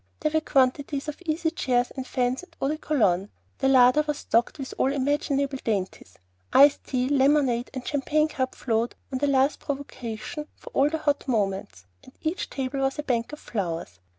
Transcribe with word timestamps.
There 0.21 0.31
were 0.31 0.41
quantities 0.41 1.07
of 1.07 1.21
easy 1.27 1.51
chairs 1.51 1.91
and 1.91 2.07
fans 2.07 2.41
and 2.41 2.57
eau 2.59 2.69
de 2.69 2.77
cologne; 2.79 3.29
the 3.59 3.67
larder 3.67 4.03
was 4.07 4.17
stocked 4.17 4.57
with 4.57 4.73
all 4.79 4.91
imaginable 4.91 5.59
dainties, 5.63 6.17
iced 6.51 6.83
tea, 6.85 7.07
lemonade, 7.07 7.69
and 7.71 7.87
champagne 7.87 8.27
cup 8.27 8.55
flowed 8.55 8.95
on 9.11 9.19
the 9.19 9.27
least 9.27 9.59
provocation 9.59 10.47
for 10.55 10.71
all 10.71 10.89
the 10.89 10.97
hot 10.97 11.27
moments, 11.27 11.85
and 12.03 12.13
each 12.23 12.49
table 12.49 12.79
was 12.79 12.97
a 12.97 13.03
bank 13.03 13.31
of 13.31 13.37
flowers. 13.39 13.99